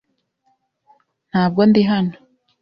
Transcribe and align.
Ntabwo 1.29 1.61
ndi 1.69 1.81
hano. 1.89 2.15